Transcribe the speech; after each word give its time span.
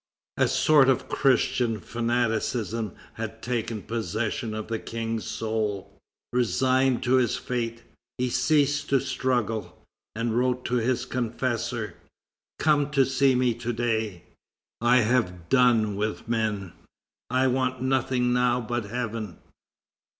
A 0.37 0.47
sort 0.47 0.89
of 0.89 1.07
Christian 1.07 1.79
fanaticism 1.79 2.93
had 3.13 3.43
taken 3.43 3.83
possession 3.83 4.55
of 4.55 4.67
the 4.67 4.79
King's 4.79 5.25
soul. 5.25 5.95
Resigned 6.33 7.03
to 7.03 7.17
his 7.17 7.37
fate, 7.37 7.83
he 8.17 8.27
ceased 8.31 8.89
to 8.89 8.99
struggle, 8.99 9.79
and 10.15 10.35
wrote 10.35 10.65
to 10.65 10.77
his 10.77 11.05
confessor: 11.05 11.93
"Come 12.57 12.89
to 12.89 13.05
see 13.05 13.35
me 13.35 13.53
to 13.53 13.71
day; 13.73 14.23
I 14.81 15.01
have 15.01 15.49
done 15.49 15.95
with 15.95 16.27
men; 16.27 16.73
I 17.29 17.45
want 17.45 17.83
nothing 17.83 18.33
now 18.33 18.59
but 18.59 18.85
heaven." 18.85 19.37